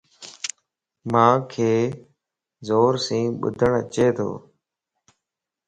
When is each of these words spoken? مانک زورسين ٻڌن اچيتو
مانک 1.11 1.51
زورسين 2.67 3.25
ٻڌن 3.41 3.71
اچيتو 3.81 4.29